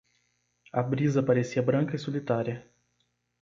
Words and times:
A 0.73 0.81
brisa 0.81 1.21
parecia 1.21 1.61
branca 1.61 1.95
e 1.95 1.99
solitária. 1.99 2.67